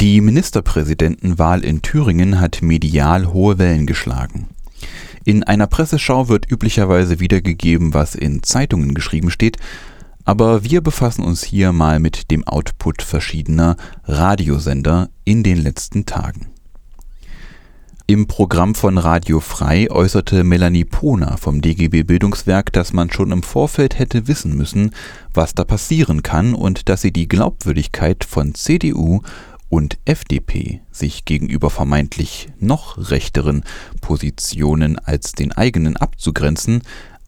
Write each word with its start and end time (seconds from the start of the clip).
Die 0.00 0.22
Ministerpräsidentenwahl 0.22 1.62
in 1.62 1.82
Thüringen 1.82 2.40
hat 2.40 2.62
medial 2.62 3.34
hohe 3.34 3.58
Wellen 3.58 3.86
geschlagen. 3.86 4.48
In 5.26 5.44
einer 5.44 5.66
Presseschau 5.66 6.30
wird 6.30 6.50
üblicherweise 6.50 7.20
wiedergegeben, 7.20 7.92
was 7.92 8.14
in 8.14 8.42
Zeitungen 8.42 8.94
geschrieben 8.94 9.30
steht, 9.30 9.58
aber 10.24 10.64
wir 10.64 10.80
befassen 10.80 11.22
uns 11.22 11.44
hier 11.44 11.72
mal 11.72 12.00
mit 12.00 12.30
dem 12.30 12.48
Output 12.48 13.02
verschiedener 13.02 13.76
Radiosender 14.04 15.10
in 15.26 15.42
den 15.42 15.58
letzten 15.58 16.06
Tagen. 16.06 16.46
Im 18.06 18.26
Programm 18.26 18.74
von 18.74 18.96
Radio 18.96 19.38
Frei 19.38 19.90
äußerte 19.90 20.44
Melanie 20.44 20.86
Pohner 20.86 21.36
vom 21.36 21.60
DGB 21.60 22.04
Bildungswerk, 22.04 22.72
dass 22.72 22.94
man 22.94 23.10
schon 23.12 23.32
im 23.32 23.42
Vorfeld 23.42 23.98
hätte 23.98 24.28
wissen 24.28 24.56
müssen, 24.56 24.92
was 25.34 25.54
da 25.54 25.64
passieren 25.64 26.22
kann 26.22 26.54
und 26.54 26.88
dass 26.88 27.02
sie 27.02 27.12
die 27.12 27.28
Glaubwürdigkeit 27.28 28.24
von 28.24 28.54
CDU 28.54 29.20
und 29.70 29.98
FDP 30.04 30.82
sich 30.90 31.24
gegenüber 31.24 31.70
vermeintlich 31.70 32.48
noch 32.58 33.10
rechteren 33.10 33.64
Positionen 34.02 34.98
als 34.98 35.32
den 35.32 35.52
eigenen 35.52 35.96
abzugrenzen, 35.96 36.82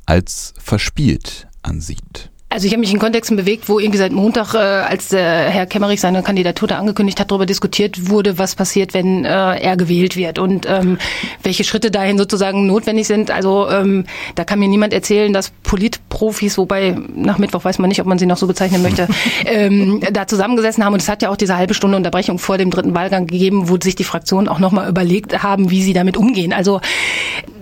als 0.04 0.52
verspielt 0.58 1.48
ansieht. 1.62 2.31
Also 2.52 2.66
ich 2.66 2.72
habe 2.72 2.80
mich 2.80 2.92
in 2.92 2.98
Kontexten 2.98 3.36
bewegt, 3.38 3.70
wo 3.70 3.78
irgendwie 3.78 3.98
seit 3.98 4.12
Montag, 4.12 4.52
äh, 4.52 4.58
als 4.58 5.08
der 5.08 5.48
Herr 5.48 5.64
Kemmerich 5.64 6.02
seine 6.02 6.22
Kandidatur 6.22 6.68
da 6.68 6.78
angekündigt 6.78 7.18
hat, 7.18 7.30
darüber 7.30 7.46
diskutiert 7.46 8.10
wurde, 8.10 8.36
was 8.36 8.54
passiert, 8.54 8.92
wenn 8.92 9.24
äh, 9.24 9.28
er 9.58 9.76
gewählt 9.78 10.16
wird 10.16 10.38
und 10.38 10.66
ähm, 10.68 10.98
welche 11.42 11.64
Schritte 11.64 11.90
dahin 11.90 12.18
sozusagen 12.18 12.66
notwendig 12.66 13.06
sind. 13.06 13.30
Also 13.30 13.70
ähm, 13.70 14.04
da 14.34 14.44
kann 14.44 14.58
mir 14.58 14.68
niemand 14.68 14.92
erzählen, 14.92 15.32
dass 15.32 15.50
Politprofis, 15.62 16.58
wobei 16.58 16.94
nach 17.14 17.38
Mittwoch 17.38 17.64
weiß 17.64 17.78
man 17.78 17.88
nicht, 17.88 18.02
ob 18.02 18.06
man 18.06 18.18
sie 18.18 18.26
noch 18.26 18.36
so 18.36 18.46
bezeichnen 18.46 18.82
möchte, 18.82 19.08
ähm, 19.46 20.02
da 20.12 20.26
zusammengesessen 20.26 20.84
haben. 20.84 20.92
Und 20.92 21.00
es 21.00 21.08
hat 21.08 21.22
ja 21.22 21.30
auch 21.30 21.36
diese 21.36 21.56
halbe 21.56 21.72
Stunde 21.72 21.96
Unterbrechung 21.96 22.38
vor 22.38 22.58
dem 22.58 22.70
dritten 22.70 22.94
Wahlgang 22.94 23.26
gegeben, 23.26 23.70
wo 23.70 23.78
sich 23.80 23.94
die 23.94 24.04
Fraktionen 24.04 24.48
auch 24.48 24.58
nochmal 24.58 24.90
überlegt 24.90 25.42
haben, 25.42 25.70
wie 25.70 25.82
sie 25.82 25.94
damit 25.94 26.18
umgehen. 26.18 26.52
Also 26.52 26.82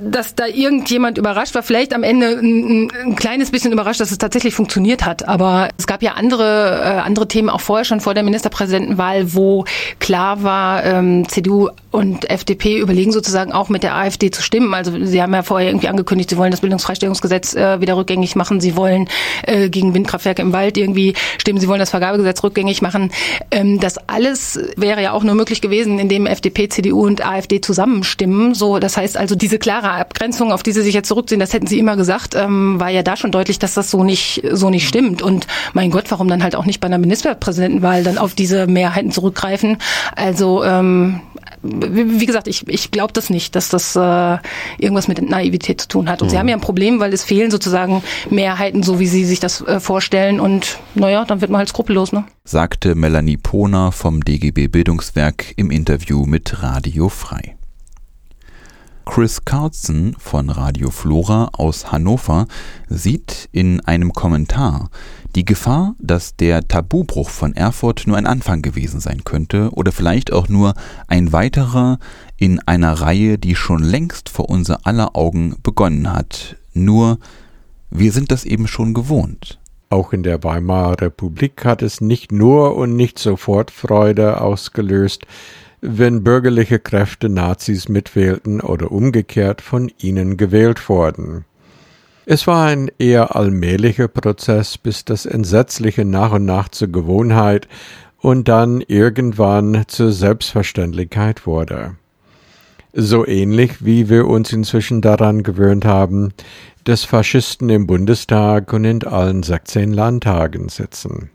dass 0.03 0.35
da 0.35 0.47
irgendjemand 0.47 1.19
überrascht 1.19 1.55
war, 1.55 1.63
vielleicht 1.63 1.93
am 1.93 2.03
Ende 2.03 2.39
ein, 2.39 2.91
ein 3.05 3.17
kleines 3.17 3.51
bisschen 3.51 3.73
überrascht, 3.73 4.01
dass 4.01 4.11
es 4.11 4.19
tatsächlich 4.19 4.55
funktioniert 4.55 4.80
hat. 5.05 5.27
Aber 5.27 5.71
es 5.79 5.87
gab 5.87 6.03
ja 6.03 6.13
andere, 6.13 6.81
äh, 6.83 7.01
andere 7.01 7.27
Themen 7.27 7.51
auch 7.51 7.61
vorher 7.61 7.85
schon 7.85 8.01
vor 8.01 8.15
der 8.15 8.23
Ministerpräsidentenwahl, 8.23 9.35
wo 9.35 9.65
klar 9.99 10.43
war, 10.43 10.85
ähm, 10.85 11.29
CDU 11.29 11.71
und 11.91 12.31
FDP 12.31 12.79
überlegen 12.79 13.11
sozusagen 13.11 13.53
auch 13.53 13.69
mit 13.69 13.83
der 13.83 13.97
AfD 13.97 14.31
zu 14.31 14.43
stimmen. 14.43 14.75
Also 14.75 14.93
sie 15.05 15.21
haben 15.21 15.35
ja 15.35 15.43
vorher 15.43 15.71
irgendwie 15.71 15.89
angekündigt, 15.89 16.31
sie 16.31 16.37
wollen 16.37 16.53
das 16.53 16.61
Bildungsfreistellungsgesetz 16.61 17.55
äh, 17.55 17.81
wieder 17.81 17.97
rückgängig 17.97 18.37
machen, 18.37 18.61
sie 18.61 18.77
wollen 18.77 19.09
äh, 19.43 19.69
gegen 19.71 19.95
Windkraftwerke 19.95 20.43
im 20.43 20.53
Wald 20.53 20.79
irgendwie 20.79 21.15
stimmen, 21.39 21.59
sie 21.59 21.67
wollen 21.67 21.81
das 21.81 21.91
Vergabegesetz 21.91 22.43
rückgängig 22.45 22.81
machen. 22.81 23.11
Ähm, 23.51 23.81
das 23.81 23.99
alles 24.09 24.61
wäre 24.77 25.03
ja 25.03 25.13
auch 25.13 25.25
nur 25.25 25.35
möglich 25.35 25.61
gewesen, 25.61 25.99
indem 25.99 26.27
FDP, 26.27 26.69
CDU 26.69 27.05
und 27.05 27.27
AfD 27.27 27.61
zusammenstimmen. 27.61 28.55
So, 28.55 28.79
das 28.79 28.97
heißt 28.97 29.17
also 29.17 29.35
diese 29.35 29.59
klare 29.59 29.81
klare 29.81 30.01
Abgrenzung, 30.01 30.53
auf 30.53 30.63
die 30.63 30.73
Sie 30.73 30.83
sich 30.83 30.95
jetzt 30.95 31.09
zurückziehen, 31.09 31.41
das 31.41 31.53
hätten 31.53 31.67
Sie 31.67 31.79
immer 31.79 31.97
gesagt, 31.97 32.35
ähm, 32.35 32.79
war 32.81 32.91
ja 32.91 33.03
da 33.03 33.17
schon 33.17 33.33
deutlich, 33.33 33.59
dass 33.59 33.75
das 33.75 33.91
so 33.91 34.05
nicht, 34.05 34.43
so 34.53 34.70
nicht 34.71 34.89
stimmt. 34.89 35.23
Und 35.23 35.47
mein 35.73 35.91
Gott, 35.91 36.05
warum 36.11 36.29
dann 36.29 36.43
halt 36.43 36.57
auch 36.57 36.67
nicht 36.67 36.81
bei 36.81 36.87
einer 36.87 36.99
Ministerpräsidentenwahl 36.99 38.03
dann 38.03 38.19
auf 38.19 38.35
diese 38.35 38.67
Mehrheiten 38.67 39.11
zurückgreifen? 39.11 39.79
Also, 40.17 40.65
ähm, 40.65 41.21
wie 41.63 42.27
gesagt, 42.27 42.49
ich, 42.49 42.67
ich 42.69 42.91
glaube 42.91 43.13
das 43.13 43.29
nicht, 43.31 43.55
dass 43.55 43.69
das 43.69 43.95
äh, 43.95 44.39
irgendwas 44.79 45.09
mit 45.09 45.21
Naivität 45.29 45.81
zu 45.81 45.89
tun 45.89 46.09
hat. 46.09 46.23
Und 46.23 46.29
mhm. 46.29 46.31
Sie 46.31 46.39
haben 46.39 46.49
ja 46.49 46.55
ein 46.55 46.61
Problem, 46.61 47.01
weil 47.01 47.13
es 47.13 47.25
fehlen 47.25 47.51
sozusagen 47.51 48.03
Mehrheiten, 48.31 48.83
so 48.83 48.99
wie 48.99 49.07
Sie 49.07 49.25
sich 49.25 49.41
das 49.41 49.61
äh, 49.63 49.81
vorstellen. 49.81 50.41
Und 50.41 50.79
naja, 50.95 51.25
dann 51.25 51.41
wird 51.41 51.51
man 51.51 51.59
halt 51.59 51.69
skrupellos, 51.69 52.13
ne? 52.13 52.25
Sagte 52.45 52.95
Melanie 52.95 53.37
Pohner 53.37 53.93
vom 53.93 54.25
DGB 54.25 54.69
Bildungswerk 54.69 55.53
im 55.57 55.71
Interview 55.71 56.25
mit 56.25 56.63
Radio 56.63 57.09
Frei. 57.09 57.57
Chris 59.11 59.45
Carlson 59.45 60.15
von 60.21 60.51
Radio 60.51 60.89
Flora 60.93 61.51
aus 61.55 61.91
Hannover 61.91 62.47
sieht 62.89 63.49
in 63.51 63.81
einem 63.81 64.13
Kommentar 64.13 64.89
die 65.35 65.45
Gefahr, 65.45 65.97
dass 65.99 66.37
der 66.37 66.69
Tabubruch 66.69 67.29
von 67.29 67.57
Erfurt 67.57 68.07
nur 68.07 68.17
ein 68.17 68.27
Anfang 68.29 68.63
gewesen 68.63 69.01
sein 69.01 69.25
könnte 69.25 69.71
oder 69.73 69.91
vielleicht 69.91 70.33
auch 70.33 70.49
nur 70.49 70.75
ein 71.09 71.33
weiterer 71.33 71.99
in 72.37 72.61
einer 72.61 72.93
Reihe, 72.93 73.37
die 73.37 73.57
schon 73.57 73.83
längst 73.83 74.29
vor 74.29 74.49
unser 74.49 74.87
aller 74.87 75.17
Augen 75.17 75.57
begonnen 75.61 76.13
hat. 76.13 76.55
Nur 76.73 77.19
wir 77.91 78.13
sind 78.13 78.31
das 78.31 78.45
eben 78.45 78.69
schon 78.69 78.95
gewohnt. 78.95 79.59
Auch 79.89 80.13
in 80.13 80.23
der 80.23 80.45
Weimarer 80.45 81.01
Republik 81.01 81.65
hat 81.65 81.83
es 81.83 82.01
nicht 82.01 82.31
nur 82.31 82.77
und 82.77 82.95
nicht 82.95 83.19
sofort 83.19 83.73
Freude 83.73 84.41
ausgelöst, 84.41 85.27
wenn 85.81 86.23
bürgerliche 86.23 86.79
Kräfte 86.79 87.29
Nazis 87.29 87.89
mitwählten 87.89 88.61
oder 88.61 88.93
umgekehrt 88.93 89.61
von 89.63 89.91
ihnen 89.99 90.37
gewählt 90.37 90.89
wurden. 90.89 91.45
Es 92.27 92.47
war 92.47 92.67
ein 92.67 92.91
eher 92.99 93.35
allmählicher 93.35 94.09
Prozess, 94.09 94.79
bis 94.79 95.05
das 95.05 95.27
Entsetzliche 95.27 96.05
nach 96.05 96.33
und 96.33 96.45
nach 96.45 96.69
zur 96.69 96.89
Gewohnheit 96.89 97.67
und 98.19 98.49
dann 98.49 98.83
irgendwann 98.83 99.85
zur 99.89 100.13
Selbstverständlichkeit 100.13 101.47
wurde. 101.47 101.97
So 102.93 103.27
ähnlich 103.27 103.85
wie 103.85 104.09
wir 104.09 104.27
uns 104.27 104.53
inzwischen 104.53 105.01
daran 105.01 105.43
gewöhnt 105.43 105.85
haben, 105.85 106.33
dass 106.85 107.05
Faschisten 107.05 107.71
im 107.71 107.87
Bundestag 107.87 108.73
und 108.73 108.85
in 108.85 109.05
allen 109.05 109.43
16 109.43 109.93
Landtagen 109.93 110.69
sitzen. 110.69 111.31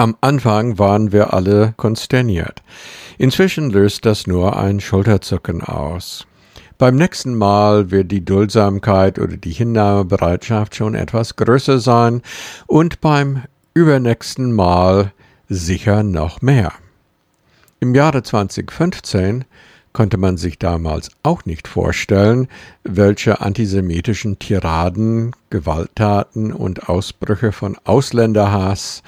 Am 0.00 0.16
Anfang 0.22 0.78
waren 0.78 1.12
wir 1.12 1.34
alle 1.34 1.74
konsterniert. 1.76 2.62
Inzwischen 3.18 3.68
löst 3.68 4.06
das 4.06 4.26
nur 4.26 4.58
ein 4.58 4.80
Schulterzucken 4.80 5.60
aus. 5.60 6.26
Beim 6.78 6.96
nächsten 6.96 7.34
Mal 7.34 7.90
wird 7.90 8.10
die 8.10 8.24
Duldsamkeit 8.24 9.18
oder 9.18 9.36
die 9.36 9.52
Hinnahmebereitschaft 9.52 10.74
schon 10.74 10.94
etwas 10.94 11.36
größer 11.36 11.80
sein 11.80 12.22
und 12.66 13.02
beim 13.02 13.42
übernächsten 13.74 14.54
Mal 14.54 15.12
sicher 15.50 16.02
noch 16.02 16.40
mehr. 16.40 16.72
Im 17.78 17.94
Jahre 17.94 18.22
2015 18.22 19.44
konnte 19.92 20.16
man 20.16 20.36
sich 20.36 20.58
damals 20.58 21.10
auch 21.22 21.44
nicht 21.44 21.66
vorstellen, 21.66 22.48
welche 22.84 23.40
antisemitischen 23.40 24.38
Tiraden, 24.38 25.32
Gewalttaten 25.50 26.52
und 26.52 26.88
Ausbrüche 26.88 27.52
von 27.52 27.76
Ausländerhass 27.84 29.02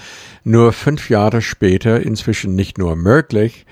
nur 0.44 0.72
fünf 0.72 1.08
Jahre 1.10 1.42
später 1.42 2.00
inzwischen 2.00 2.54
nicht 2.54 2.78
nur 2.78 2.96
möglich, 2.96 3.66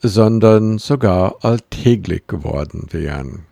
sondern 0.00 0.78
sogar 0.78 1.36
alltäglich 1.42 2.26
geworden 2.26 2.88
wären. 2.90 3.44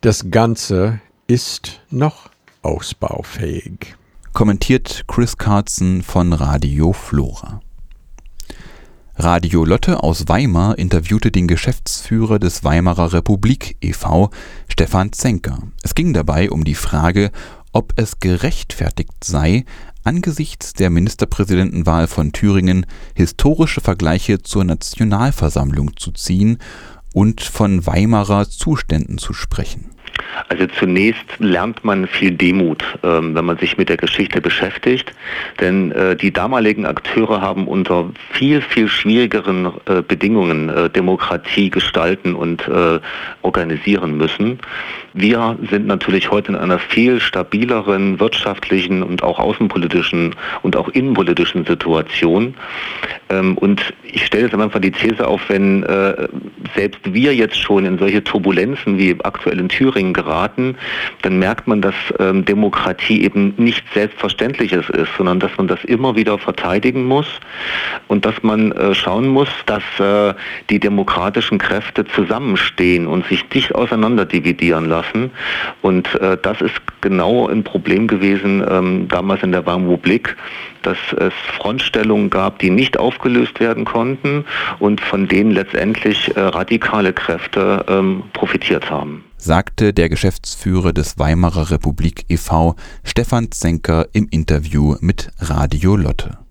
Das 0.00 0.30
Ganze 0.30 1.00
ist 1.26 1.80
noch 1.90 2.30
ausbaufähig. 2.62 3.96
Kommentiert 4.32 5.04
Chris 5.08 5.36
Carlson 5.36 6.02
von 6.02 6.32
Radio 6.32 6.92
Flora. 6.92 7.60
Radio 9.20 9.64
Lotte 9.64 10.04
aus 10.04 10.28
Weimar 10.28 10.78
interviewte 10.78 11.32
den 11.32 11.48
Geschäftsführer 11.48 12.38
des 12.38 12.62
Weimarer 12.62 13.12
Republik 13.12 13.76
e.V., 13.80 14.30
Stefan 14.68 15.12
Zenker. 15.12 15.58
Es 15.82 15.96
ging 15.96 16.12
dabei 16.12 16.52
um 16.52 16.62
die 16.62 16.76
Frage, 16.76 17.32
ob 17.72 17.94
es 17.96 18.20
gerechtfertigt 18.20 19.24
sei, 19.24 19.64
angesichts 20.04 20.72
der 20.72 20.90
Ministerpräsidentenwahl 20.90 22.06
von 22.06 22.30
Thüringen 22.30 22.86
historische 23.16 23.80
Vergleiche 23.80 24.40
zur 24.44 24.62
Nationalversammlung 24.62 25.96
zu 25.96 26.12
ziehen 26.12 26.58
und 27.12 27.40
von 27.40 27.84
Weimarer 27.86 28.48
Zuständen 28.48 29.18
zu 29.18 29.32
sprechen. 29.32 29.90
Also 30.48 30.66
zunächst 30.66 31.24
lernt 31.38 31.84
man 31.84 32.06
viel 32.06 32.30
Demut, 32.30 32.84
ähm, 33.02 33.34
wenn 33.34 33.44
man 33.44 33.58
sich 33.58 33.76
mit 33.76 33.88
der 33.88 33.96
Geschichte 33.96 34.40
beschäftigt, 34.40 35.12
denn 35.60 35.92
äh, 35.92 36.16
die 36.16 36.32
damaligen 36.32 36.86
Akteure 36.86 37.40
haben 37.40 37.66
unter 37.66 38.10
viel, 38.30 38.60
viel 38.60 38.88
schwierigeren 38.88 39.72
äh, 39.86 40.02
Bedingungen 40.02 40.68
äh, 40.68 40.90
Demokratie 40.90 41.70
gestalten 41.70 42.34
und 42.34 42.68
organisieren 43.42 44.16
müssen. 44.16 44.58
Wir 45.20 45.58
sind 45.68 45.88
natürlich 45.88 46.30
heute 46.30 46.52
in 46.52 46.56
einer 46.56 46.78
viel 46.78 47.18
stabileren 47.18 48.20
wirtschaftlichen 48.20 49.02
und 49.02 49.24
auch 49.24 49.40
außenpolitischen 49.40 50.36
und 50.62 50.76
auch 50.76 50.88
innenpolitischen 50.90 51.64
Situation. 51.64 52.54
Ähm, 53.28 53.58
und 53.58 53.82
ich 54.04 54.24
stelle 54.24 54.44
jetzt 54.44 54.54
Anfang 54.54 54.80
die 54.80 54.92
These 54.92 55.26
auf, 55.26 55.40
wenn 55.48 55.82
äh, 55.82 56.28
selbst 56.76 57.00
wir 57.02 57.34
jetzt 57.34 57.60
schon 57.60 57.84
in 57.84 57.98
solche 57.98 58.22
Turbulenzen 58.22 58.96
wie 58.96 59.16
aktuell 59.24 59.58
in 59.58 59.68
Thüringen 59.68 60.12
geraten, 60.12 60.76
dann 61.22 61.40
merkt 61.40 61.66
man, 61.66 61.82
dass 61.82 61.96
ähm, 62.20 62.44
Demokratie 62.44 63.24
eben 63.24 63.54
nicht 63.56 63.84
Selbstverständliches 63.94 64.88
ist, 64.90 65.10
sondern 65.16 65.40
dass 65.40 65.50
man 65.56 65.66
das 65.66 65.82
immer 65.82 66.14
wieder 66.14 66.38
verteidigen 66.38 67.04
muss 67.04 67.26
und 68.06 68.24
dass 68.24 68.40
man 68.44 68.70
äh, 68.70 68.94
schauen 68.94 69.26
muss, 69.26 69.48
dass 69.66 69.82
äh, 69.98 70.34
die 70.70 70.78
demokratischen 70.78 71.58
Kräfte 71.58 72.04
zusammenstehen 72.04 73.08
und 73.08 73.26
sich 73.26 73.44
nicht 73.52 73.74
auseinander 73.74 74.24
dividieren 74.24 74.84
lassen. 74.84 75.07
Und 75.82 76.14
äh, 76.20 76.36
das 76.40 76.60
ist 76.60 76.74
genau 77.00 77.48
ein 77.48 77.64
Problem 77.64 78.06
gewesen 78.06 78.64
ähm, 78.68 79.08
damals 79.08 79.42
in 79.42 79.52
der 79.52 79.66
Republik, 79.66 80.36
dass 80.82 80.98
es 81.18 81.32
Frontstellungen 81.56 82.30
gab, 82.30 82.58
die 82.58 82.70
nicht 82.70 82.98
aufgelöst 82.98 83.60
werden 83.60 83.84
konnten 83.84 84.44
und 84.78 85.00
von 85.00 85.28
denen 85.28 85.50
letztendlich 85.50 86.36
äh, 86.36 86.40
radikale 86.40 87.12
Kräfte 87.12 87.84
ähm, 87.88 88.24
profitiert 88.32 88.90
haben 88.90 89.24
sagte 89.38 89.94
der 89.94 90.08
Geschäftsführer 90.08 90.92
des 90.92 91.18
Weimarer 91.18 91.70
Republik 91.70 92.24
e.V. 92.28 92.74
Stefan 93.04 93.52
Zenker 93.52 94.06
im 94.12 94.26
Interview 94.30 94.96
mit 95.00 95.30
Radio 95.38 95.96
Lotte. 95.96 96.47